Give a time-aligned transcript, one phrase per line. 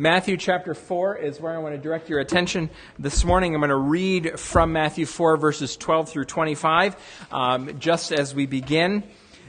[0.00, 3.54] Matthew chapter 4 is where I want to direct your attention this morning.
[3.54, 6.96] I'm going to read from Matthew 4, verses 12 through 25.
[7.30, 9.02] Um, just as we begin,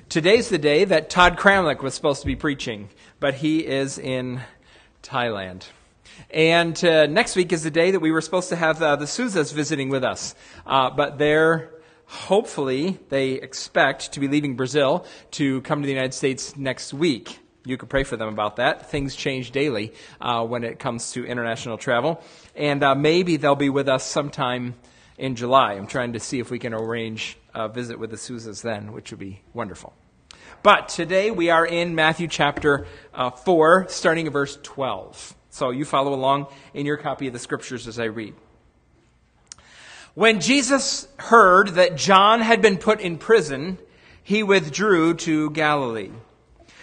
[0.09, 2.89] today's the day that Todd Kramlich was supposed to be preaching,
[3.21, 4.41] but he is in
[5.03, 5.63] Thailand.
[6.29, 9.05] And uh, next week is the day that we were supposed to have uh, the
[9.05, 10.35] Souzas visiting with us,
[10.67, 11.71] uh, but they're
[12.07, 17.39] hopefully they expect to be leaving Brazil to come to the United States next week
[17.65, 18.89] you could pray for them about that.
[18.89, 22.23] Things change daily uh, when it comes to international travel.
[22.55, 24.75] And uh, maybe they'll be with us sometime
[25.17, 25.73] in July.
[25.73, 29.11] I'm trying to see if we can arrange a visit with the Souzas then, which
[29.11, 29.93] would be wonderful.
[30.63, 35.35] But today we are in Matthew chapter uh, 4, starting at verse 12.
[35.49, 38.33] So you follow along in your copy of the scriptures as I read.
[40.13, 43.77] When Jesus heard that John had been put in prison,
[44.23, 46.11] he withdrew to Galilee.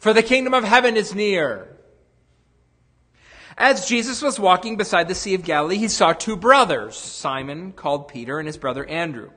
[0.00, 1.76] For the kingdom of heaven is near.
[3.56, 8.08] As Jesus was walking beside the Sea of Galilee, he saw two brothers, Simon, called
[8.08, 9.30] Peter, and his brother Andrew.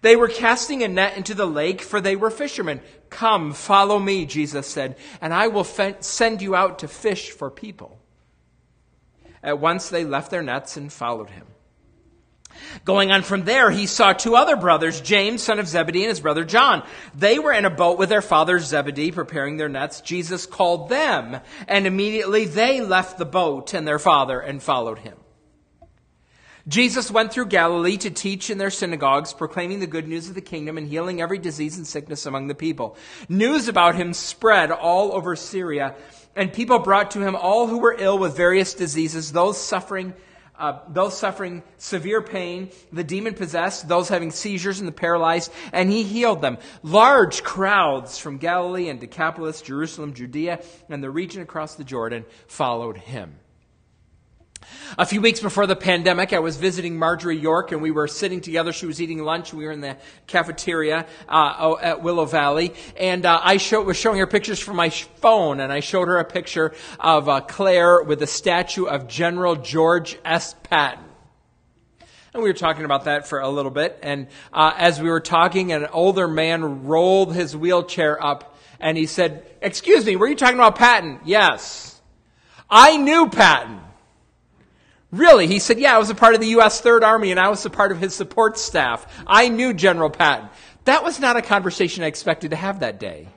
[0.00, 2.80] They were casting a net into the lake, for they were fishermen.
[3.10, 7.98] Come, follow me, Jesus said, and I will send you out to fish for people.
[9.42, 11.46] At once they left their nets and followed him.
[12.84, 16.20] Going on from there, he saw two other brothers, James, son of Zebedee, and his
[16.20, 16.86] brother John.
[17.14, 20.00] They were in a boat with their father Zebedee, preparing their nets.
[20.00, 25.14] Jesus called them, and immediately they left the boat and their father and followed him.
[26.66, 30.40] Jesus went through Galilee to teach in their synagogues, proclaiming the good news of the
[30.40, 32.96] kingdom and healing every disease and sickness among the people.
[33.28, 35.94] News about him spread all over Syria,
[36.34, 40.14] and people brought to him all who were ill with various diseases, those suffering
[40.58, 45.90] uh, those suffering severe pain, the demon possessed, those having seizures, and the paralyzed, and
[45.90, 46.58] he healed them.
[46.82, 52.96] Large crowds from Galilee and Decapolis, Jerusalem, Judea, and the region across the Jordan followed
[52.96, 53.34] him.
[54.96, 58.40] A few weeks before the pandemic, I was visiting Marjorie York and we were sitting
[58.40, 58.72] together.
[58.72, 59.52] She was eating lunch.
[59.52, 62.74] We were in the cafeteria uh, at Willow Valley.
[62.96, 66.18] And uh, I show, was showing her pictures from my phone and I showed her
[66.18, 70.54] a picture of uh, Claire with a statue of General George S.
[70.62, 71.04] Patton.
[72.32, 73.98] And we were talking about that for a little bit.
[74.02, 79.06] And uh, as we were talking, an older man rolled his wheelchair up and he
[79.06, 81.20] said, Excuse me, were you talking about Patton?
[81.24, 82.00] Yes.
[82.68, 83.80] I knew Patton.
[85.14, 85.46] Really?
[85.46, 86.80] He said, Yeah, I was a part of the U.S.
[86.80, 89.06] Third Army and I was a part of his support staff.
[89.26, 90.48] I knew General Patton.
[90.86, 93.28] That was not a conversation I expected to have that day.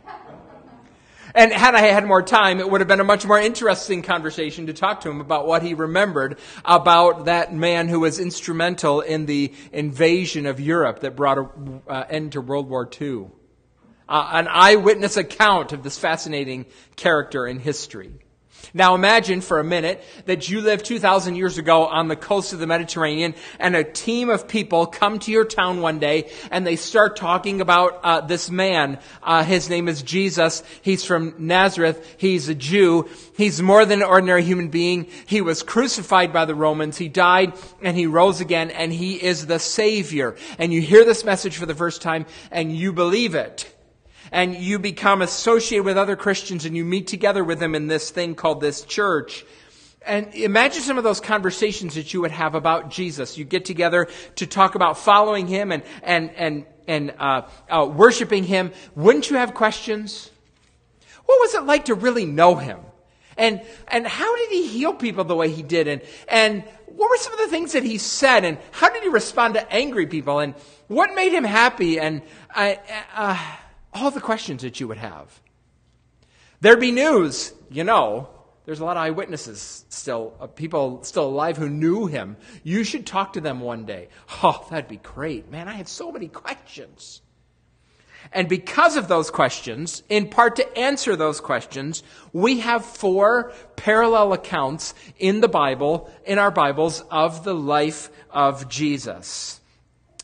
[1.36, 4.68] And had I had more time, it would have been a much more interesting conversation
[4.68, 9.28] to talk to him about what he remembered about that man who was instrumental in
[9.28, 13.28] the invasion of Europe that brought an uh, end to World War II.
[14.10, 16.66] Uh, an eyewitness account of this fascinating
[16.96, 18.14] character in history.
[18.74, 22.60] Now imagine for a minute that you lived 2,000 years ago on the coast of
[22.60, 26.76] the Mediterranean and a team of people come to your town one day and they
[26.76, 29.00] start talking about uh, this man.
[29.24, 30.64] Uh, his name is Jesus.
[30.82, 32.16] He's from Nazareth.
[32.18, 33.10] He's a Jew.
[33.36, 35.08] He's more than an ordinary human being.
[35.26, 36.98] He was crucified by the Romans.
[36.98, 40.36] He died and he rose again and he is the Savior.
[40.58, 43.74] And you hear this message for the first time and you believe it
[44.32, 48.10] and you become associated with other Christians and you meet together with them in this
[48.10, 49.46] thing called this church.
[50.06, 53.38] And imagine some of those conversations that you would have about Jesus.
[53.38, 58.46] You get together to talk about following him and, and, and, and uh, uh, worshiping
[58.46, 58.72] him.
[58.96, 60.32] Wouldn't you have questions?
[61.26, 62.80] What was it like to really know him?
[63.38, 65.88] And, and how did he heal people the way he did?
[65.88, 68.46] And, and what were some of the things that he said?
[68.46, 70.40] And how did he respond to angry people?
[70.40, 70.56] And
[70.88, 72.00] what made him happy?
[72.00, 72.80] And I,
[73.14, 73.38] uh,
[73.98, 75.42] all the questions that you would have.
[76.62, 78.30] There'd be news, you know.
[78.66, 82.36] There's a lot of eyewitnesses still, uh, people still alive who knew him.
[82.64, 84.10] You should talk to them one day.
[84.44, 85.50] Oh, that'd be great.
[85.50, 87.22] Man, I have so many questions.
[88.34, 92.04] And because of those questions, in part to answer those questions,
[92.34, 98.68] we have four parallel accounts in the Bible, in our Bibles, of the life of
[98.68, 99.57] Jesus.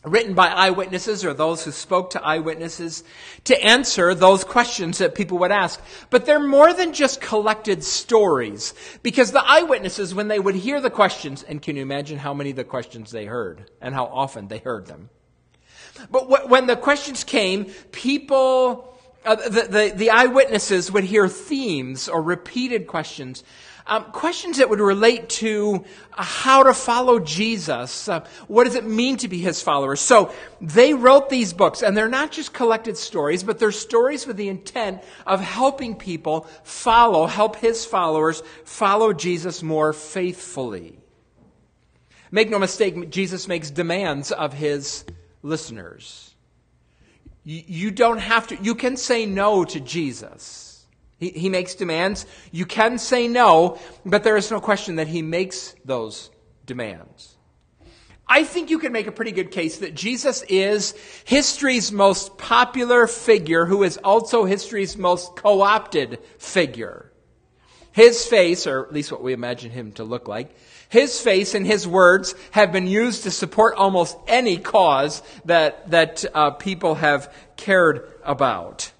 [0.03, 3.03] Written by eyewitnesses or those who spoke to eyewitnesses
[3.45, 5.81] to answer those questions that people would ask.
[6.09, 10.89] But they're more than just collected stories because the eyewitnesses, when they would hear the
[10.89, 14.47] questions, and can you imagine how many of the questions they heard and how often
[14.49, 15.09] they heard them?
[16.09, 22.21] But when the questions came, people, uh, the, the, the eyewitnesses would hear themes or
[22.21, 23.43] repeated questions
[23.85, 25.83] um, questions that would relate to
[26.13, 28.07] uh, how to follow Jesus.
[28.07, 29.99] Uh, what does it mean to be his followers?
[29.99, 30.31] So
[30.61, 34.49] they wrote these books, and they're not just collected stories, but they're stories with the
[34.49, 40.97] intent of helping people follow, help his followers follow Jesus more faithfully.
[42.31, 45.05] Make no mistake, Jesus makes demands of his
[45.43, 46.33] listeners.
[47.43, 50.62] You, you don't have to, you can say no to Jesus.
[51.23, 52.25] He, he makes demands.
[52.51, 56.29] You can say no, but there is no question that he makes those
[56.65, 57.37] demands.
[58.27, 60.93] I think you can make a pretty good case that Jesus is
[61.23, 67.09] history's most popular figure who is also history's most co opted figure.
[67.93, 70.53] His face, or at least what we imagine him to look like,
[70.89, 76.25] his face and his words have been used to support almost any cause that, that
[76.33, 78.91] uh, people have cared about.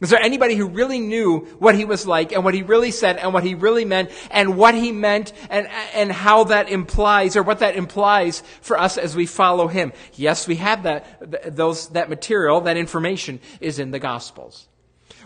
[0.00, 3.16] Was there anybody who really knew what he was like and what he really said
[3.16, 7.42] and what he really meant and what he meant and, and how that implies or
[7.42, 9.92] what that implies for us as we follow him?
[10.14, 14.66] Yes, we have that, those, that material, that information is in the Gospels.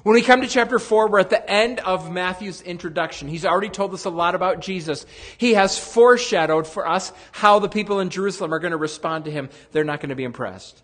[0.03, 3.27] When we come to chapter 4, we're at the end of Matthew's introduction.
[3.27, 5.07] He's already told us a lot about Jesus.
[5.39, 9.31] He has foreshadowed for us how the people in Jerusalem are going to respond to
[9.31, 9.49] him.
[9.73, 10.83] They're not going to be impressed.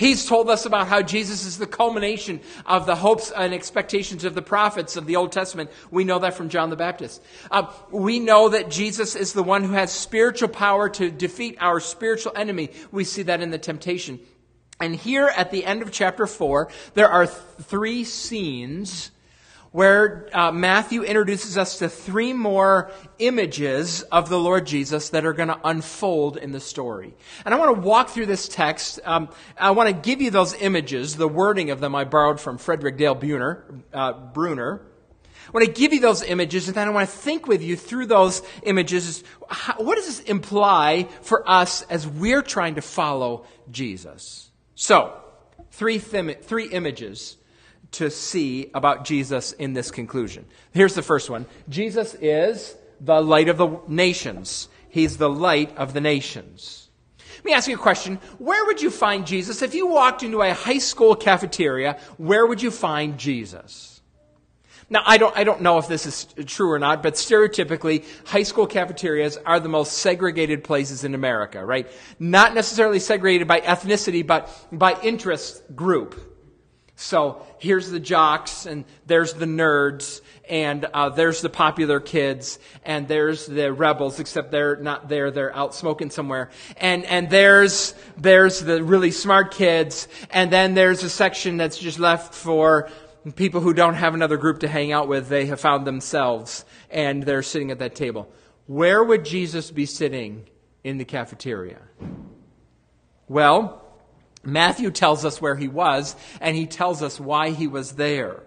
[0.00, 4.34] He's told us about how Jesus is the culmination of the hopes and expectations of
[4.34, 5.68] the prophets of the Old Testament.
[5.90, 7.22] We know that from John the Baptist.
[7.50, 11.80] Uh, we know that Jesus is the one who has spiritual power to defeat our
[11.80, 12.70] spiritual enemy.
[12.90, 14.20] We see that in the temptation.
[14.80, 19.10] And here at the end of chapter 4, there are th- three scenes
[19.72, 25.32] where uh, Matthew introduces us to three more images of the Lord Jesus that are
[25.32, 27.14] going to unfold in the story.
[27.44, 28.98] And I want to walk through this text.
[29.04, 31.16] Um, I want to give you those images.
[31.16, 33.64] The wording of them I borrowed from Frederick Dale Bruner.
[33.92, 34.82] Uh, Bruner.
[35.46, 37.76] I want to give you those images, and then I want to think with you
[37.76, 39.24] through those images.
[39.48, 44.50] How, what does this imply for us as we're trying to follow Jesus?
[44.76, 45.12] So,
[45.72, 47.36] three, three images
[47.92, 50.46] to see about Jesus in this conclusion.
[50.72, 55.92] Here's the first one Jesus is the light of the nations, He's the light of
[55.94, 56.88] the nations.
[57.36, 58.16] Let me ask you a question.
[58.38, 59.62] Where would you find Jesus?
[59.62, 64.02] If you walked into a high school cafeteria, where would you find Jesus?
[64.90, 68.42] Now, I don't, I don't know if this is true or not, but stereotypically, high
[68.42, 71.90] school cafeterias are the most segregated places in America, right?
[72.18, 76.29] Not necessarily segregated by ethnicity, but by interest group.
[77.00, 83.08] So here's the jocks, and there's the nerds, and uh, there's the popular kids, and
[83.08, 86.50] there's the rebels, except they're not there; they're out smoking somewhere.
[86.76, 91.98] And and there's there's the really smart kids, and then there's a section that's just
[91.98, 92.90] left for
[93.34, 95.30] people who don't have another group to hang out with.
[95.30, 98.30] They have found themselves, and they're sitting at that table.
[98.66, 100.44] Where would Jesus be sitting
[100.84, 101.78] in the cafeteria?
[103.26, 103.79] Well,
[104.42, 108.42] Matthew tells us where he was, and he tells us why he was there.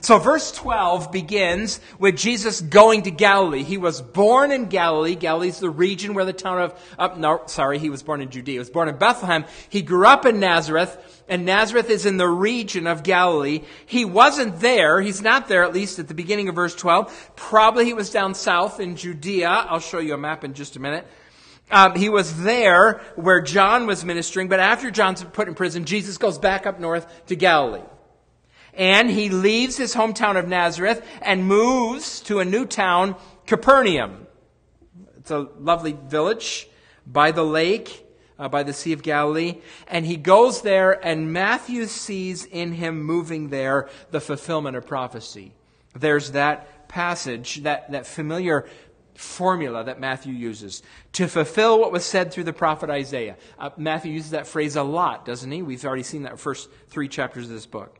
[0.00, 3.62] So verse 12 begins with Jesus going to Galilee.
[3.62, 5.14] He was born in Galilee.
[5.14, 8.54] Galilee's the region where the town of, uh, no, sorry, he was born in Judea.
[8.54, 9.44] He was born in Bethlehem.
[9.68, 13.62] He grew up in Nazareth, and Nazareth is in the region of Galilee.
[13.86, 15.00] He wasn't there.
[15.00, 17.32] He's not there, at least at the beginning of verse 12.
[17.36, 19.48] Probably he was down south in Judea.
[19.48, 21.06] I'll show you a map in just a minute.
[21.72, 26.18] Um, he was there where John was ministering, but after John's put in prison, Jesus
[26.18, 27.80] goes back up north to Galilee.
[28.74, 34.26] And he leaves his hometown of Nazareth and moves to a new town, Capernaum.
[35.18, 36.68] It's a lovely village
[37.06, 38.06] by the lake,
[38.38, 39.60] uh, by the Sea of Galilee.
[39.88, 45.52] And he goes there, and Matthew sees in him moving there the fulfillment of prophecy.
[45.94, 48.66] There's that passage, that, that familiar
[49.22, 53.36] formula that Matthew uses to fulfill what was said through the prophet Isaiah.
[53.58, 55.62] Uh, Matthew uses that phrase a lot, doesn't he?
[55.62, 57.98] We've already seen that first three chapters of this book.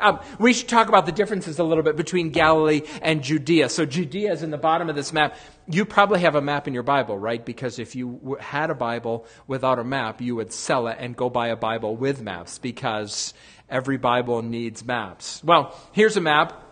[0.00, 3.68] Um, we should talk about the differences a little bit between Galilee and Judea.
[3.68, 5.36] So Judea is in the bottom of this map.
[5.68, 7.44] You probably have a map in your Bible, right?
[7.44, 11.30] Because if you had a Bible without a map, you would sell it and go
[11.30, 13.34] buy a Bible with maps because
[13.68, 15.42] every Bible needs maps.
[15.44, 16.63] Well, here's a map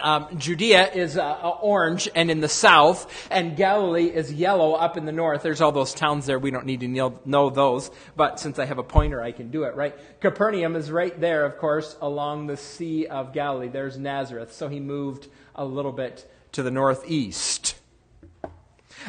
[0.00, 5.04] um, Judea is uh, orange and in the south, and Galilee is yellow up in
[5.04, 5.42] the north.
[5.42, 6.38] There's all those towns there.
[6.38, 6.88] We don't need to
[7.24, 9.94] know those, but since I have a pointer, I can do it, right?
[10.20, 13.68] Capernaum is right there, of course, along the Sea of Galilee.
[13.68, 14.54] There's Nazareth.
[14.54, 17.76] So he moved a little bit to the northeast.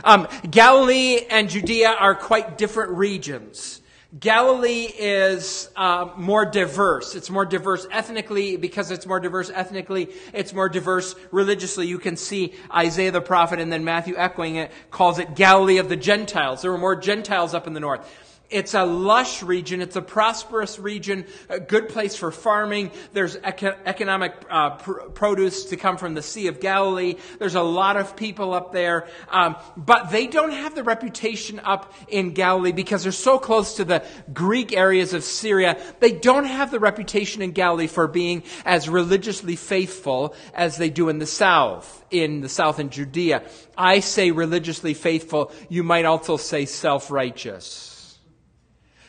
[0.04, 3.82] Um, Galilee and Judea are quite different regions.
[4.20, 7.16] Galilee is uh, more diverse.
[7.16, 10.10] It's more diverse ethnically because it's more diverse ethnically.
[10.34, 11.88] It's more diverse religiously.
[11.88, 15.90] You can see Isaiah the prophet and then Matthew echoing it calls it Galilee of
[15.90, 16.62] the Gentiles.
[16.62, 18.10] There were more Gentiles up in the north.
[18.50, 19.82] It's a lush region.
[19.82, 22.92] It's a prosperous region, a good place for farming.
[23.12, 27.16] There's eco- economic uh, pr- produce to come from the Sea of Galilee.
[27.40, 29.08] There's a lot of people up there.
[29.30, 33.86] Um, but they don't have the reputation up in Galilee because they're so close to
[33.86, 35.82] the Greek areas of Syria.
[36.00, 41.10] They don't have the reputation in Galilee for being as religiously faithful as they do
[41.10, 43.44] in the south, in the south in Judea.
[43.76, 45.52] I say religiously faithful.
[45.68, 47.95] You might also say self-righteous.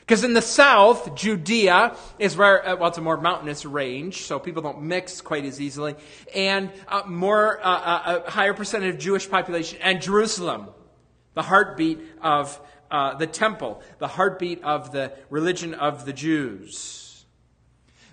[0.06, 4.38] Because in the south, Judea is where, uh, well, it's a more mountainous range, so
[4.38, 5.96] people don't mix quite as easily,
[6.32, 10.68] and uh, more, uh, uh a higher percentage of Jewish population, and Jerusalem,
[11.34, 17.24] the heartbeat of uh, the temple, the heartbeat of the religion of the Jews.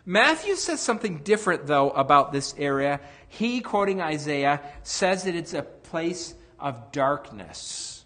[0.04, 3.02] Matthew says something different, though, about this area.
[3.30, 8.04] He, quoting Isaiah, says that it's a place of darkness,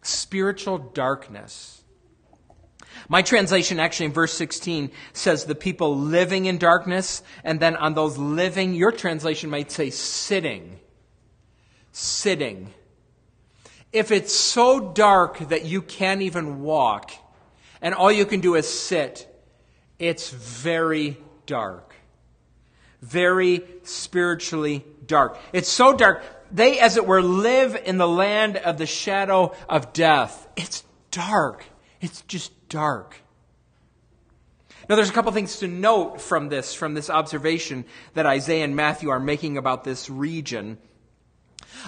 [0.00, 1.77] spiritual darkness.
[3.08, 7.94] My translation actually in verse 16 says the people living in darkness, and then on
[7.94, 10.80] those living, your translation might say sitting.
[11.92, 12.72] Sitting.
[13.92, 17.12] If it's so dark that you can't even walk,
[17.80, 19.26] and all you can do is sit,
[19.98, 21.94] it's very dark.
[23.00, 25.38] Very spiritually dark.
[25.52, 26.22] It's so dark.
[26.50, 30.48] They, as it were, live in the land of the shadow of death.
[30.56, 31.64] It's dark.
[32.00, 33.16] It's just dark.
[34.88, 38.74] Now, there's a couple things to note from this, from this observation that Isaiah and
[38.74, 40.78] Matthew are making about this region.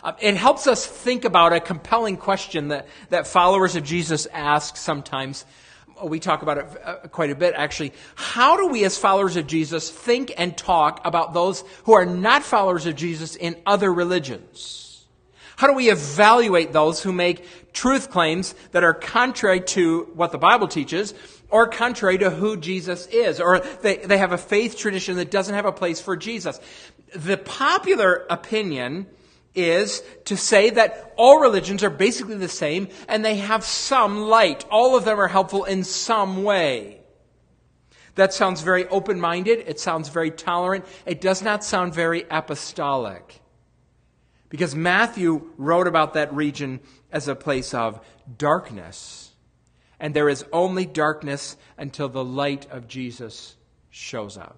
[0.03, 4.77] Uh, it helps us think about a compelling question that, that followers of Jesus ask
[4.77, 5.47] sometimes.
[6.03, 7.93] We talk about it uh, quite a bit, actually.
[8.15, 12.43] How do we, as followers of Jesus, think and talk about those who are not
[12.43, 15.07] followers of Jesus in other religions?
[15.57, 20.39] How do we evaluate those who make truth claims that are contrary to what the
[20.39, 21.15] Bible teaches
[21.51, 23.41] or contrary to who Jesus is?
[23.41, 26.61] Or they, they have a faith tradition that doesn't have a place for Jesus.
[27.15, 29.07] The popular opinion
[29.55, 34.65] is to say that all religions are basically the same and they have some light.
[34.71, 37.01] All of them are helpful in some way.
[38.15, 39.65] That sounds very open minded.
[39.67, 40.85] It sounds very tolerant.
[41.07, 43.41] It does not sound very apostolic.
[44.49, 46.81] Because Matthew wrote about that region
[47.13, 48.01] as a place of
[48.39, 49.33] darkness.
[49.99, 53.57] And there is only darkness until the light of Jesus
[53.91, 54.57] shows up.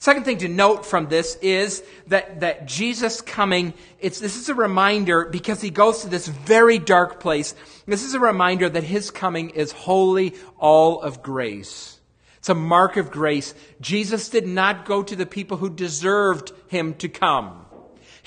[0.00, 4.54] Second thing to note from this is that, that Jesus coming, it's, this is a
[4.54, 7.54] reminder because he goes to this very dark place.
[7.84, 11.98] This is a reminder that his coming is wholly all of grace.
[12.38, 13.54] It's a mark of grace.
[13.80, 17.66] Jesus did not go to the people who deserved him to come.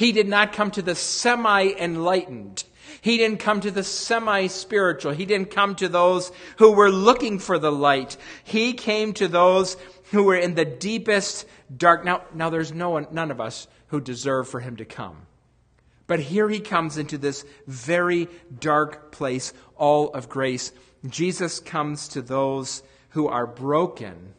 [0.01, 2.63] He did not come to the semi enlightened.
[3.01, 5.11] He didn't come to the semi spiritual.
[5.11, 8.17] He didn't come to those who were looking for the light.
[8.43, 11.45] He came to those who were in the deepest
[11.77, 12.03] dark.
[12.03, 15.17] Now, now there's no one, none of us who deserve for him to come.
[16.07, 18.27] But here he comes into this very
[18.59, 20.71] dark place, all of grace.
[21.07, 24.33] Jesus comes to those who are broken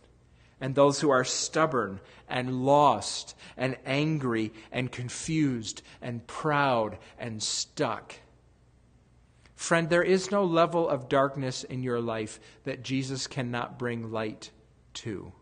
[0.62, 8.14] and those who are stubborn and lost and angry and confused and proud and stuck.
[9.56, 14.50] Friend, there is no level of darkness in your life that Jesus cannot bring light
[14.94, 15.32] to.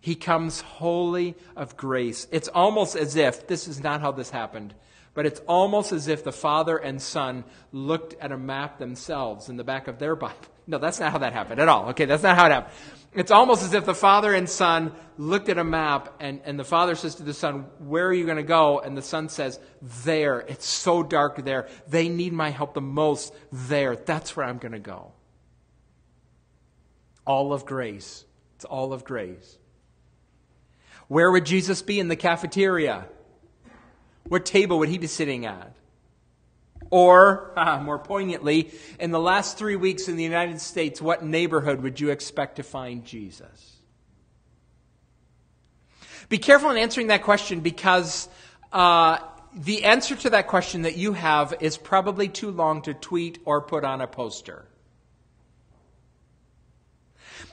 [0.00, 2.26] He comes wholly of grace.
[2.32, 4.74] It's almost as if, this is not how this happened,
[5.12, 9.58] but it's almost as if the Father and Son looked at a map themselves in
[9.58, 10.36] the back of their Bible.
[10.66, 11.90] No, that's not how that happened at all.
[11.90, 12.74] Okay, that's not how it happened.
[13.14, 16.64] It's almost as if the father and son looked at a map and, and the
[16.64, 18.80] father says to the son, Where are you going to go?
[18.80, 19.58] And the son says,
[20.04, 20.40] There.
[20.40, 21.68] It's so dark there.
[21.88, 23.96] They need my help the most there.
[23.96, 25.12] That's where I'm going to go.
[27.26, 28.24] All of grace.
[28.56, 29.58] It's all of grace.
[31.08, 33.06] Where would Jesus be in the cafeteria?
[34.24, 35.75] What table would he be sitting at?
[36.90, 37.52] Or,
[37.82, 42.10] more poignantly, in the last three weeks in the United States, what neighborhood would you
[42.10, 43.76] expect to find Jesus?
[46.28, 48.28] Be careful in answering that question because
[48.72, 49.18] uh,
[49.54, 53.60] the answer to that question that you have is probably too long to tweet or
[53.60, 54.66] put on a poster.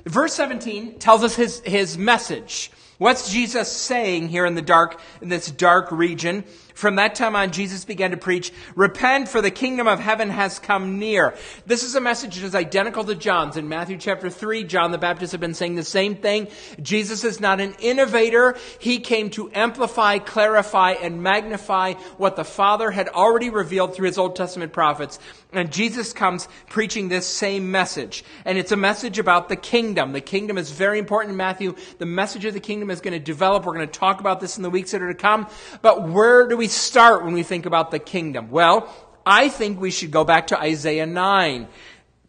[0.05, 2.71] Verse 17 tells us his, his message.
[2.97, 6.43] What's Jesus saying here in the dark, in this dark region?
[6.73, 10.59] From that time on, Jesus began to preach, Repent, for the kingdom of heaven has
[10.59, 11.35] come near.
[11.65, 13.57] This is a message that is identical to John's.
[13.57, 16.47] In Matthew chapter 3, John the Baptist had been saying the same thing.
[16.81, 18.57] Jesus is not an innovator.
[18.79, 24.17] He came to amplify, clarify, and magnify what the Father had already revealed through his
[24.17, 25.19] Old Testament prophets.
[25.51, 28.23] And Jesus comes preaching this same message.
[28.43, 30.11] And it's a message about the kingdom.
[30.11, 31.75] The kingdom is very important in Matthew.
[31.99, 33.65] The message of the kingdom is going to develop.
[33.65, 35.47] We're going to talk about this in the weeks that are to come.
[35.81, 38.49] But where do we start when we think about the kingdom?
[38.49, 38.93] Well,
[39.25, 41.67] I think we should go back to Isaiah 9.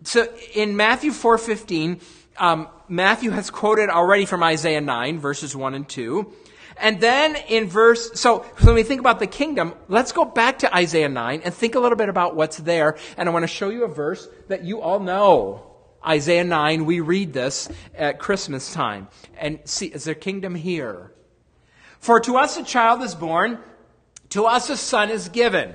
[0.04, 2.00] So in Matthew 4:15,
[2.36, 6.32] um, Matthew has quoted already from Isaiah 9, verses 1 and 2.
[6.76, 10.58] And then in verse, so, so when we think about the kingdom, let's go back
[10.60, 12.96] to Isaiah 9 and think a little bit about what's there.
[13.16, 15.70] And I want to show you a verse that you all know.
[16.06, 19.08] Isaiah 9, we read this at Christmas time.
[19.38, 21.12] And see, is there kingdom here?
[21.98, 23.58] For to us a child is born,
[24.34, 25.72] to us a son is given.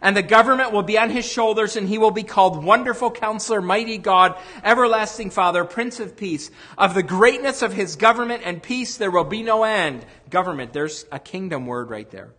[0.00, 3.60] And the government will be on his shoulders, and he will be called Wonderful Counselor,
[3.60, 6.50] Mighty God, Everlasting Father, Prince of Peace.
[6.78, 10.06] Of the greatness of his government and peace there will be no end.
[10.30, 12.32] Government, there's a kingdom word right there.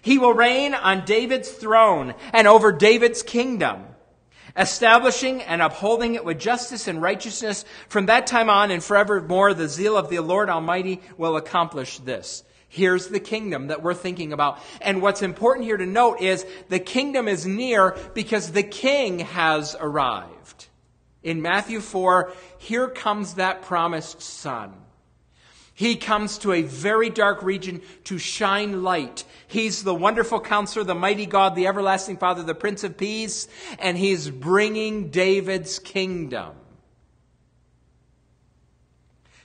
[0.00, 3.82] He will reign on David's throne and over David's kingdom,
[4.56, 7.64] establishing and upholding it with justice and righteousness.
[7.88, 12.44] From that time on and forevermore, the zeal of the Lord Almighty will accomplish this.
[12.68, 14.58] Here's the kingdom that we're thinking about.
[14.80, 19.74] And what's important here to note is the kingdom is near because the king has
[19.80, 20.66] arrived.
[21.22, 24.74] In Matthew 4, here comes that promised son.
[25.78, 29.24] He comes to a very dark region to shine light.
[29.46, 33.46] He's the wonderful counselor, the mighty God, the everlasting Father, the Prince of Peace,
[33.78, 36.56] and he's bringing David's kingdom.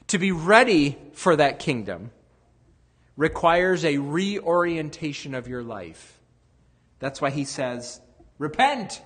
[0.07, 2.09] To be ready for that kingdom,
[3.15, 6.19] requires a reorientation of your life.
[6.99, 8.01] That's why he says,
[8.37, 9.01] Repent!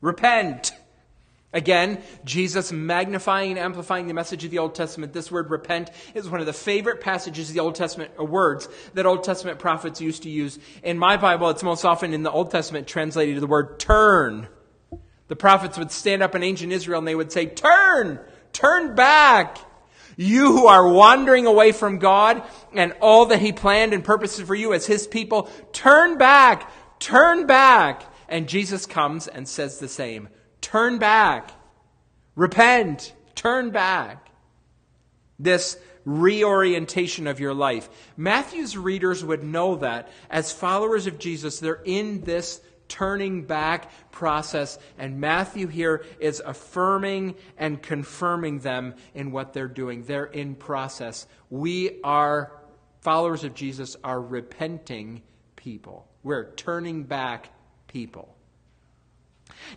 [0.00, 0.72] Repent!
[1.52, 5.14] Again, Jesus magnifying and amplifying the message of the Old Testament.
[5.14, 8.68] This word repent is one of the favorite passages of the Old Testament, or words
[8.92, 10.58] that Old Testament prophets used to use.
[10.82, 14.48] In my Bible, it's most often in the Old Testament translated to the word turn.
[15.28, 18.20] The prophets would stand up in ancient Israel and they would say, Turn!
[18.52, 19.58] Turn back!
[20.16, 24.54] You who are wandering away from God and all that He planned and purposes for
[24.54, 28.02] you as His people, turn back, turn back.
[28.28, 30.28] And Jesus comes and says the same
[30.60, 31.50] turn back,
[32.34, 34.30] repent, turn back.
[35.38, 37.90] This reorientation of your life.
[38.16, 44.78] Matthew's readers would know that as followers of Jesus, they're in this turning back process.
[44.98, 50.04] And Matthew here is affirming and confirming them in what they're doing.
[50.04, 51.26] They're in process.
[51.50, 52.52] We are,
[53.00, 55.22] followers of Jesus, are repenting
[55.56, 56.06] people.
[56.22, 57.50] We're turning back
[57.88, 58.35] people.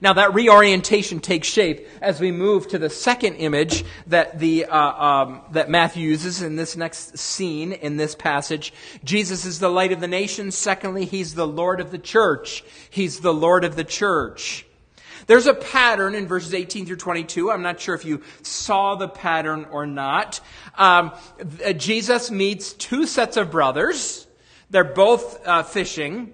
[0.02, 4.78] Now, that reorientation takes shape as we move to the second image that, the, uh,
[4.78, 8.74] um, that Matthew uses in this next scene, in this passage.
[9.04, 10.56] Jesus is the light of the nations.
[10.56, 12.64] Secondly, he's the Lord of the church.
[12.90, 14.66] He's the Lord of the church.
[15.28, 17.52] There's a pattern in verses 18 through 22.
[17.52, 20.40] I'm not sure if you saw the pattern or not.
[20.76, 21.12] Um,
[21.78, 24.26] Jesus meets two sets of brothers.
[24.70, 26.34] They're both uh, fishing.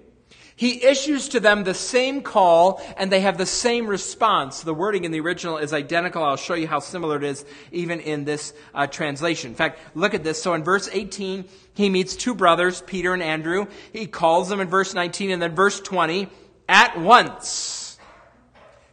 [0.58, 4.62] He issues to them the same call and they have the same response.
[4.62, 6.24] The wording in the original is identical.
[6.24, 9.50] I'll show you how similar it is even in this uh, translation.
[9.50, 10.42] In fact, look at this.
[10.42, 13.66] So in verse 18, he meets two brothers, Peter and Andrew.
[13.92, 16.28] He calls them in verse 19 and then verse 20,
[16.70, 17.98] at once.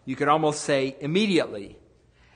[0.04, 1.78] You could almost say immediately.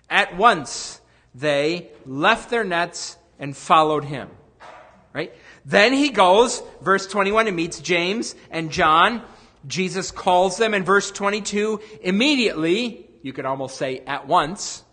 [0.09, 1.01] At once
[1.35, 4.29] they left their nets and followed him.
[5.13, 5.33] Right?
[5.67, 9.21] Then he goes, verse 21, and meets James and John.
[9.67, 14.83] Jesus calls them in verse 22 immediately, you could almost say at once.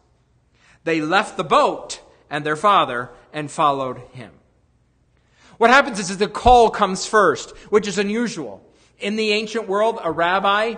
[0.82, 4.32] They left the boat and their father and followed him.
[5.58, 8.60] What happens is that the call comes first, which is unusual.
[8.98, 10.74] In the ancient world, a rabbi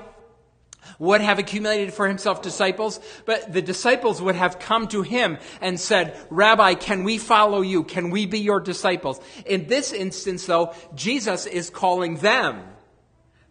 [0.98, 5.78] would have accumulated for himself disciples, but the disciples would have come to him and
[5.78, 7.84] said, Rabbi, can we follow you?
[7.84, 9.20] Can we be your disciples?
[9.44, 12.62] In this instance, though, Jesus is calling them.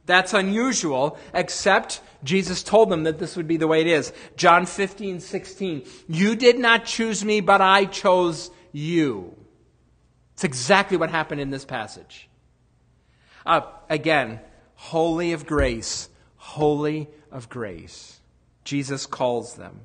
[0.06, 4.14] That's unusual, except Jesus told them that this would be the way it is.
[4.36, 5.86] John 15, 16.
[6.08, 9.36] You did not choose me, but I chose you.
[10.34, 12.30] It's exactly what happened in this passage.
[13.46, 14.42] Uh, again,
[14.76, 18.20] wholly of grace, wholly of grace.
[18.64, 19.82] Jesus calls them.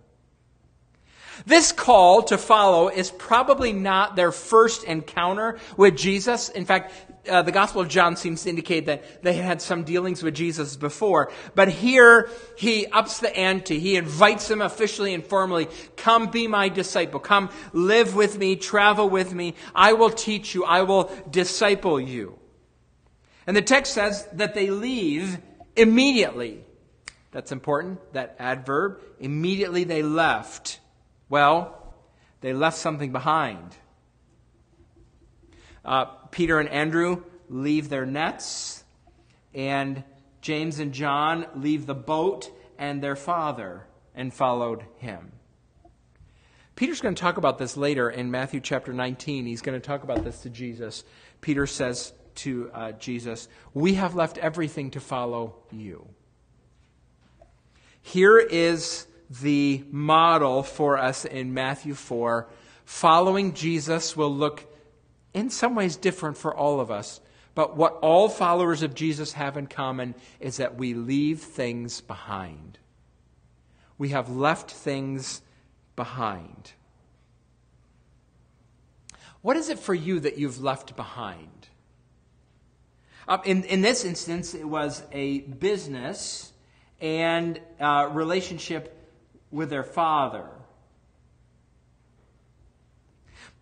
[1.47, 6.49] This call to follow is probably not their first encounter with Jesus.
[6.49, 6.93] In fact,
[7.29, 10.77] uh, the Gospel of John seems to indicate that they had some dealings with Jesus
[10.77, 11.33] before.
[11.55, 13.81] But here, he ups the ante.
[13.81, 17.21] He invites them officially and formally, come be my disciple.
[17.21, 19.55] Come live with me, travel with me.
[19.75, 20.65] I will teach you.
[20.65, 22.39] I will disciple you.
[23.47, 25.39] And the text says that they leave
[25.75, 26.65] immediately.
[27.33, 29.01] That's important, that adverb.
[29.21, 30.81] Immediately they left.
[31.29, 31.95] Well,
[32.41, 33.77] they left something behind.
[35.85, 38.85] Uh, Peter and Andrew leave their nets,
[39.55, 40.03] and
[40.41, 45.33] James and John leave the boat and their father and followed him.
[46.75, 49.45] Peter's going to talk about this later in Matthew chapter 19.
[49.45, 51.05] He's going to talk about this to Jesus.
[51.43, 56.09] Peter says to uh, Jesus, We have left everything to follow you.
[58.11, 59.07] Here is
[59.41, 62.49] the model for us in Matthew 4.
[62.85, 64.67] Following Jesus will look
[65.33, 67.21] in some ways different for all of us.
[67.55, 72.81] But what all followers of Jesus have in common is that we leave things behind.
[73.97, 75.41] We have left things
[75.95, 76.73] behind.
[79.41, 81.69] What is it for you that you've left behind?
[83.29, 86.51] Uh, in, in this instance, it was a business
[87.01, 88.97] and uh, relationship
[89.51, 90.47] with their father.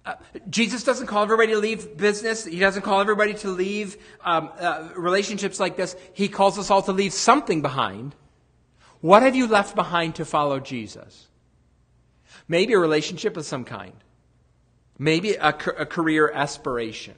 [0.04, 0.14] Uh,
[0.48, 2.44] Jesus doesn't call everybody to leave business.
[2.44, 5.96] He doesn't call everybody to leave um, uh, relationships like this.
[6.14, 8.14] He calls us all to leave something behind.
[9.00, 11.28] What have you left behind to follow Jesus?
[12.48, 13.92] Maybe a relationship of some kind.
[14.98, 17.14] Maybe a, a career aspiration.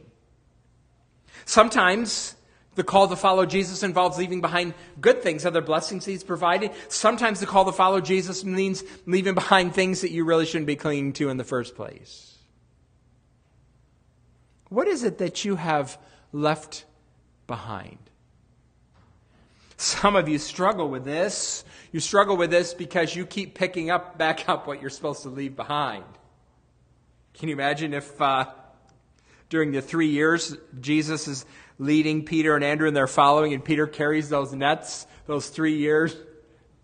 [1.44, 2.34] Sometimes
[2.76, 6.70] the call to follow Jesus involves leaving behind good things, other blessings he's provided.
[6.88, 10.76] Sometimes the call to follow Jesus means leaving behind things that you really shouldn't be
[10.76, 12.38] clinging to in the first place.
[14.68, 15.98] What is it that you have
[16.32, 16.84] left
[17.48, 17.98] behind?
[19.76, 21.64] Some of you struggle with this.
[21.90, 25.28] You struggle with this because you keep picking up back up what you're supposed to
[25.28, 26.04] leave behind.
[27.34, 28.44] Can you imagine if uh,
[29.48, 31.46] during the three years Jesus is
[31.80, 36.14] leading Peter and Andrew and they're following, and Peter carries those nets those three years?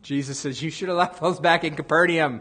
[0.03, 2.41] Jesus says, You should have left those back in Capernaum.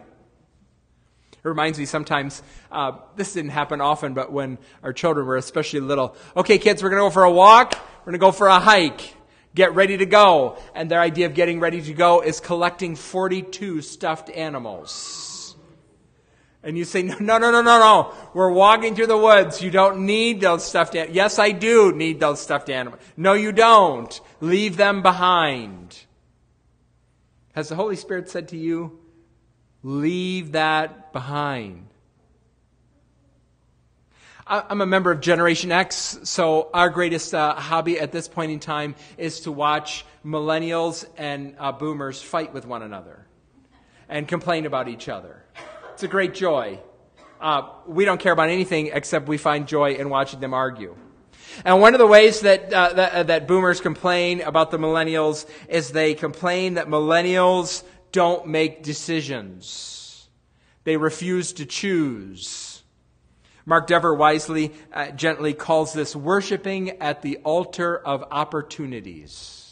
[1.34, 2.41] It reminds me sometimes,
[2.72, 6.89] uh, this didn't happen often, but when our children were especially little, okay, kids, we're
[6.89, 9.13] going to go for a walk, we're going to go for a hike,
[9.54, 10.58] get ready to go.
[10.74, 15.35] And their idea of getting ready to go is collecting 42 stuffed animals.
[16.65, 18.13] And you say, no, no, no, no, no.
[18.34, 19.62] We're walking through the woods.
[19.62, 21.15] You don't need those stuffed animals.
[21.15, 22.99] Yes, I do need those stuffed animals.
[23.15, 24.19] No, you don't.
[24.41, 25.97] Leave them behind.
[27.54, 28.99] Has the Holy Spirit said to you,
[29.84, 31.86] Leave that behind.
[34.47, 38.60] I'm a member of Generation X, so our greatest uh, hobby at this point in
[38.60, 43.25] time is to watch millennials and uh, boomers fight with one another
[44.10, 45.43] and complain about each other.
[45.96, 46.78] It's a great joy.
[47.40, 50.94] Uh, we don't care about anything except we find joy in watching them argue.
[51.64, 55.48] And one of the ways that, uh, that, uh, that boomers complain about the millennials
[55.70, 60.28] is they complain that millennials don't make decisions.
[60.84, 62.84] They refuse to choose.
[63.66, 69.64] Mark Dever wisely, uh, gently calls this worshiping at the altar of opportunities.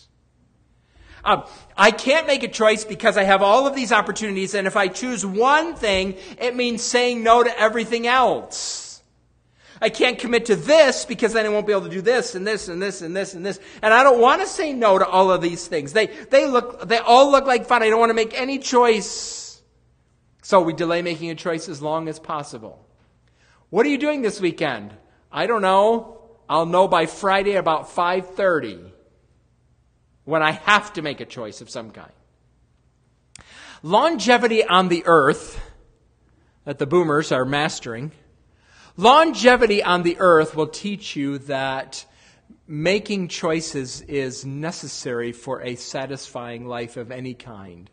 [1.26, 1.44] Um,
[1.78, 4.88] I can't make a choice because I have all of these opportunities, and if I
[4.90, 9.02] choose one thing, it means saying no to everything else.
[9.82, 12.48] I can't commit to this because then I won't be able to do this and
[12.48, 13.60] this and this and this and this.
[13.82, 15.92] And I don't want to say no to all of these things.
[15.92, 17.84] They, they look, they all look like fun.
[17.84, 19.62] I don't want to make any choice.
[20.42, 22.86] So we delay making a choice as long as possible.
[23.72, 24.94] What are you doing this weekend?
[25.30, 26.22] I don't know.
[26.48, 28.93] I'll know by Friday about 5:30
[30.26, 32.12] when I have to make a choice of some kind.
[33.82, 35.60] Longevity on the earth
[36.66, 38.12] that the boomers are mastering
[38.96, 42.06] Longevity on the earth will teach you that
[42.68, 47.90] making choices is necessary for a satisfying life of any kind.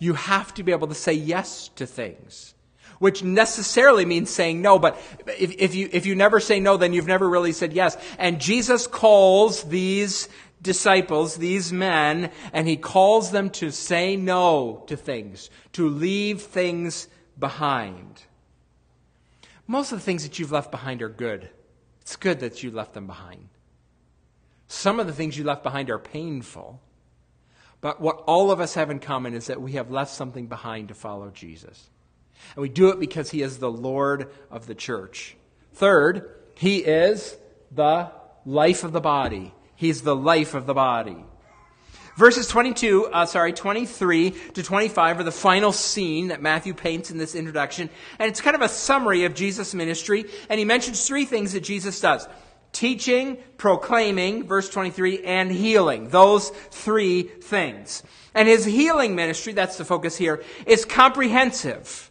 [0.00, 2.54] You have to be able to say yes to things,
[2.98, 4.80] which necessarily means saying no.
[4.80, 5.00] But
[5.38, 7.96] if, if, you, if you never say no, then you've never really said yes.
[8.18, 10.28] And Jesus calls these
[10.64, 17.06] disciples, these men, and he calls them to say no to things, to leave things
[17.38, 18.22] behind.
[19.68, 21.48] Most of the things that you've left behind are good.
[22.00, 23.48] It's good that you left them behind.
[24.66, 26.80] Some of the things you left behind are painful.
[27.80, 30.88] But what all of us have in common is that we have left something behind
[30.88, 31.90] to follow Jesus.
[32.54, 35.36] And we do it because he is the Lord of the church.
[35.74, 37.36] Third, he is
[37.70, 38.10] the
[38.46, 39.54] life of the body.
[39.76, 41.24] He's the life of the body.
[42.16, 47.18] Verses 22, uh, sorry, 23 to 25 are the final scene that Matthew paints in
[47.18, 47.90] this introduction.
[48.20, 50.26] And it's kind of a summary of Jesus' ministry.
[50.48, 52.28] And he mentions three things that Jesus does
[52.74, 56.08] teaching, proclaiming, verse 23, and healing.
[56.08, 58.02] Those three things.
[58.34, 62.10] And his healing ministry, that's the focus here, is comprehensive.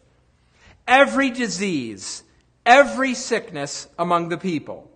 [0.88, 2.23] Every disease,
[2.65, 4.89] every sickness among the people.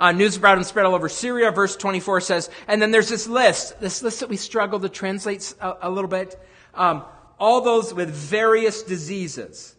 [0.00, 3.26] Uh, news about and spread all over Syria, verse 24 says, and then there's this
[3.26, 6.40] list, this list that we struggle to translate a, a little bit.
[6.74, 7.04] Um,
[7.38, 9.74] all those with various diseases,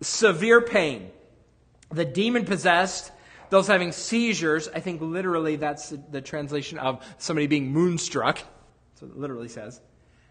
[0.00, 1.10] severe pain,
[1.90, 3.12] the demon possessed,
[3.50, 4.68] those having seizures.
[4.68, 8.38] I think literally that's the, the translation of somebody being moonstruck.
[8.98, 9.80] What it literally says.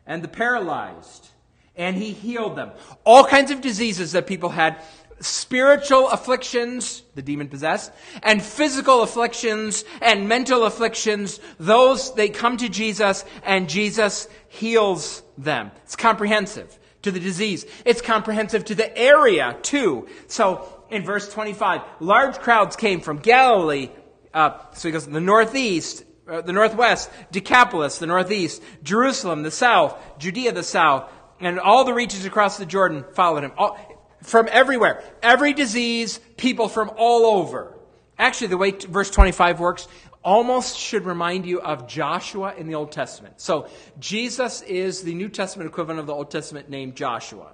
[0.07, 1.27] And the paralyzed.
[1.75, 2.71] And he healed them.
[3.03, 4.81] All kinds of diseases that people had
[5.21, 7.91] spiritual afflictions, the demon possessed,
[8.23, 15.71] and physical afflictions and mental afflictions, those, they come to Jesus and Jesus heals them.
[15.83, 17.65] It's comprehensive to the disease.
[17.85, 20.07] It's comprehensive to the area too.
[20.27, 23.89] So in verse 25, large crowds came from Galilee,
[24.33, 29.97] uh, so he goes, the northeast, uh, the northwest, Decapolis, the northeast, Jerusalem, the south,
[30.19, 33.51] Judea, the south, and all the regions across the Jordan followed him.
[33.57, 33.77] All,
[34.21, 35.03] from everywhere.
[35.21, 37.77] Every disease, people from all over.
[38.17, 39.87] Actually, the way verse 25 works
[40.23, 43.41] almost should remind you of Joshua in the Old Testament.
[43.41, 43.67] So,
[43.99, 47.53] Jesus is the New Testament equivalent of the Old Testament named Joshua.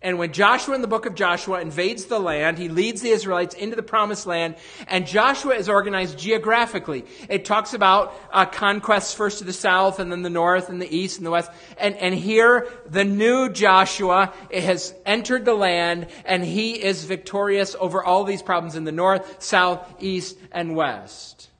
[0.00, 3.56] And when Joshua in the book of Joshua invades the land, he leads the Israelites
[3.56, 4.54] into the promised land,
[4.86, 7.04] and Joshua is organized geographically.
[7.28, 10.96] It talks about uh, conquests first to the south, and then the north, and the
[10.96, 11.50] east, and the west.
[11.78, 18.04] And, and here, the new Joshua has entered the land, and he is victorious over
[18.04, 21.50] all these problems in the north, south, east, and west.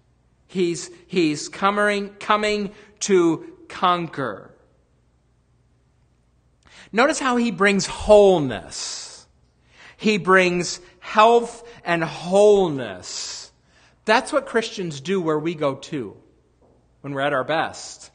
[0.47, 2.71] He's, he's coming, coming
[3.01, 4.53] to conquer.
[6.93, 9.27] Notice how he brings wholeness.
[9.97, 13.53] He brings health and wholeness.
[14.05, 16.17] That's what Christians do where we go to
[17.01, 18.11] when we're at our best.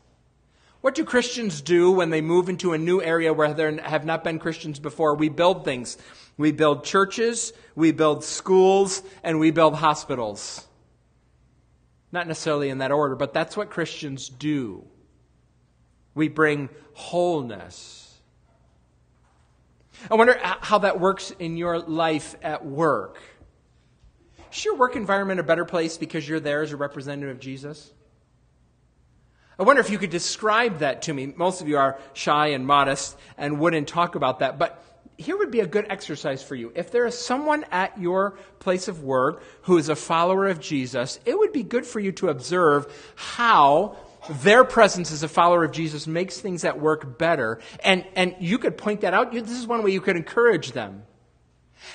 [0.82, 4.24] What do Christians do when they move into a new area where there have not
[4.24, 5.16] been Christians before?
[5.16, 5.98] We build things.
[6.38, 10.66] We build churches, we build schools, and we build hospitals.
[12.12, 14.86] Not necessarily in that order, but that's what Christians do.
[16.16, 18.03] We bring wholeness.
[20.10, 23.22] I wonder uh, how that works in your life at work.
[24.52, 27.92] Is your work environment a better place because you're there as a representative of Jesus?
[29.58, 31.28] I wonder if you could describe that to me.
[31.36, 34.84] Most of you are shy and modest and wouldn't talk about that, but
[35.18, 36.72] here would be a good exercise for you.
[36.76, 41.20] If there is someone at your place of work who is a follower of Jesus,
[41.26, 43.96] it would be good for you to observe how
[44.30, 47.60] their presence as a follower of Jesus makes things at work better.
[47.84, 49.32] And, and you could point that out.
[49.32, 51.04] This is one way you could encourage them.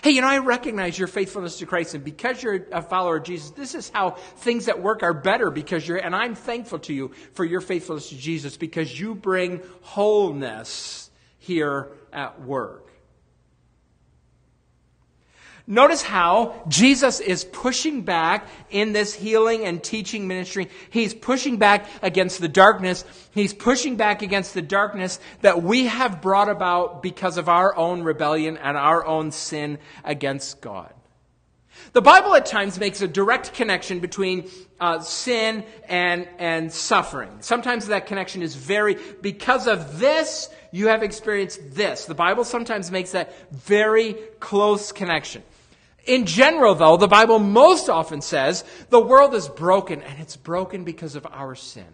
[0.02, 3.24] Hey, you know, I recognize your faithfulness to Christ, and because you're a follower of
[3.24, 6.92] Jesus, this is how things at work are better because you're, and I'm thankful to
[6.92, 12.87] you for your faithfulness to Jesus because you bring wholeness here at work.
[15.70, 20.70] Notice how Jesus is pushing back in this healing and teaching ministry.
[20.88, 23.04] He's pushing back against the darkness.
[23.32, 28.02] He's pushing back against the darkness that we have brought about because of our own
[28.02, 30.90] rebellion and our own sin against God.
[31.92, 34.48] The Bible at times makes a direct connection between
[34.80, 37.30] uh, sin and, and suffering.
[37.40, 42.06] Sometimes that connection is very, because of this, you have experienced this.
[42.06, 45.42] The Bible sometimes makes that very close connection.
[46.08, 50.82] In general, though, the Bible most often says the world is broken, and it's broken
[50.82, 51.84] because of our sin.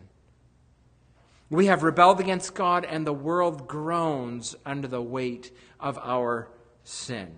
[1.51, 5.51] We have rebelled against God, and the world groans under the weight
[5.81, 6.49] of our
[6.85, 7.33] sin.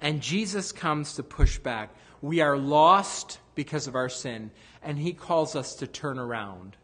[0.00, 1.92] And Jesus comes to push back.
[2.22, 6.76] We are lost because of our sin, and he calls us to turn around.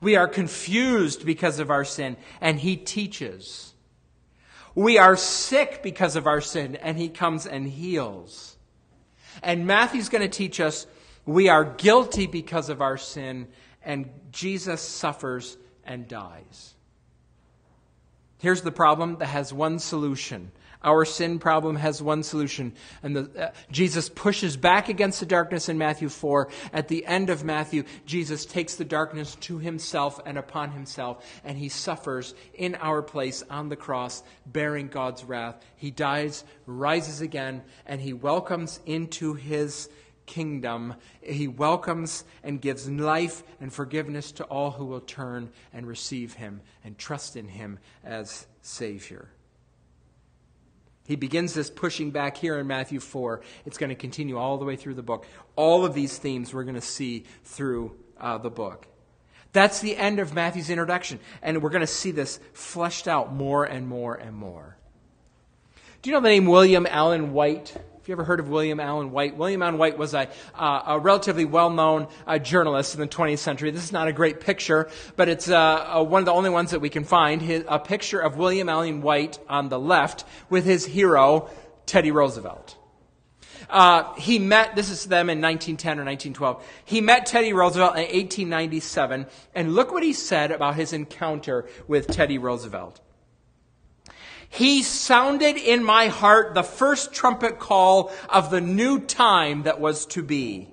[0.00, 3.73] We are confused because of our sin, and he teaches.
[4.74, 8.56] We are sick because of our sin, and he comes and heals.
[9.42, 10.86] And Matthew's going to teach us
[11.26, 13.48] we are guilty because of our sin,
[13.82, 16.74] and Jesus suffers and dies.
[18.38, 20.52] Here's the problem that has one solution
[20.84, 22.74] Our sin problem has one solution.
[23.02, 26.48] And the, uh, Jesus pushes back against the darkness in Matthew 4.
[26.72, 31.56] At the end of Matthew, Jesus takes the darkness to himself and upon himself, and
[31.56, 35.56] he suffers in our place on the cross, bearing God's wrath.
[35.76, 39.88] He dies, rises again, and he welcomes into his
[40.26, 40.94] kingdom.
[41.22, 46.60] He welcomes and gives life and forgiveness to all who will turn and receive him
[46.84, 49.30] and trust in him as Savior.
[51.06, 53.42] He begins this pushing back here in Matthew 4.
[53.66, 55.26] It's going to continue all the way through the book.
[55.54, 58.86] All of these themes we're going to see through uh, the book.
[59.52, 61.20] That's the end of Matthew's introduction.
[61.42, 64.76] And we're going to see this fleshed out more and more and more.
[66.02, 67.76] Do you know the name William Allen White?
[68.04, 69.34] Have you ever heard of William Allen White?
[69.38, 73.38] William Allen White was a, uh, a relatively well known uh, journalist in the 20th
[73.38, 73.70] century.
[73.70, 76.80] This is not a great picture, but it's uh, one of the only ones that
[76.80, 77.40] we can find.
[77.40, 81.48] His, a picture of William Allen White on the left with his hero,
[81.86, 82.76] Teddy Roosevelt.
[83.70, 86.62] Uh, he met, this is them in 1910 or 1912.
[86.84, 92.08] He met Teddy Roosevelt in 1897, and look what he said about his encounter with
[92.08, 93.00] Teddy Roosevelt.
[94.48, 100.06] He sounded in my heart the first trumpet call of the new time that was
[100.06, 100.68] to be.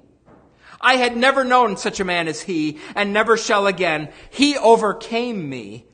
[0.80, 4.10] I had never known such a man as he, and never shall again.
[4.32, 5.86] He overcame me.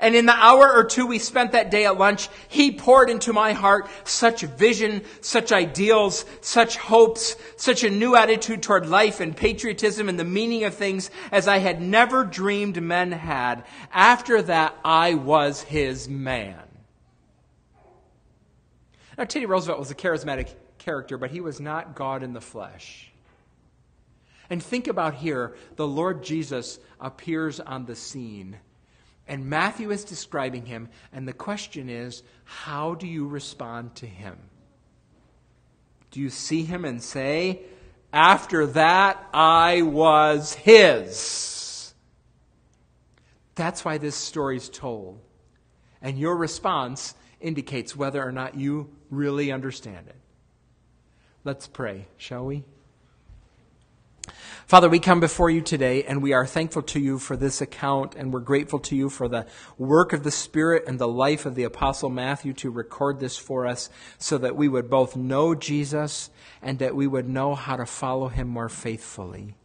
[0.00, 3.32] And in the hour or two we spent that day at lunch, he poured into
[3.32, 9.36] my heart such vision, such ideals, such hopes, such a new attitude toward life and
[9.36, 13.64] patriotism and the meaning of things as I had never dreamed men had.
[13.92, 16.71] After that, I was his man.
[19.18, 23.12] Now, Teddy Roosevelt was a charismatic character, but he was not God in the flesh.
[24.50, 28.56] And think about here the Lord Jesus appears on the scene.
[29.28, 34.36] And Matthew is describing him, and the question is how do you respond to him?
[36.10, 37.62] Do you see him and say,
[38.12, 41.94] After that I was his?
[43.54, 45.20] That's why this story is told.
[46.00, 50.16] And your response indicates whether or not you really understand it.
[51.44, 52.64] Let's pray, shall we?
[54.66, 58.14] Father, we come before you today and we are thankful to you for this account
[58.14, 61.56] and we're grateful to you for the work of the Spirit and the life of
[61.56, 66.30] the Apostle Matthew to record this for us so that we would both know Jesus
[66.62, 69.56] and that we would know how to follow him more faithfully.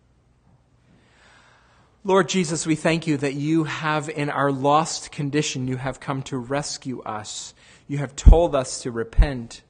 [2.07, 6.23] Lord Jesus, we thank you that you have, in our lost condition, you have come
[6.23, 7.53] to rescue us
[7.87, 9.61] you have told us to repent.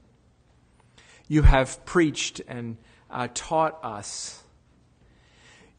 [1.28, 2.78] You have preached and
[3.12, 4.44] uh, taught us.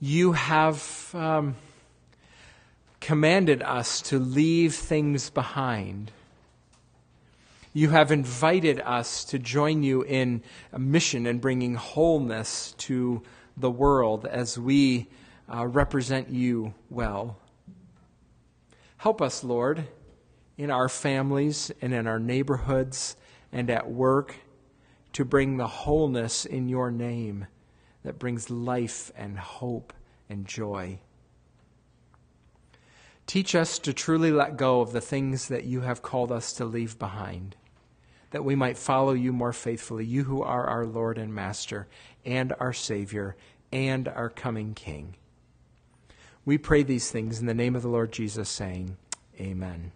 [0.01, 1.57] You have um,
[3.01, 6.13] commanded us to leave things behind.
[7.73, 10.43] You have invited us to join you in
[10.73, 13.23] a mission and bringing wholeness to
[13.57, 15.09] the world as we
[15.53, 17.39] uh, represent you well.
[18.97, 19.87] Help us, Lord
[20.59, 23.17] in our families and in our neighborhoods
[23.53, 24.35] and at work
[25.13, 27.47] to bring the wholeness in your name
[28.03, 29.93] that brings life and hope
[30.29, 30.99] and joy.
[33.27, 36.65] Teach us to truly let go of the things that you have called us to
[36.65, 37.57] leave behind,
[38.31, 41.87] that we might follow you more faithfully, you who are our Lord and Master,
[42.25, 43.37] and our Savior,
[43.71, 45.15] and our coming King.
[46.49, 48.97] We pray these things in the name of the Lord Jesus, saying,
[49.39, 49.93] Amen.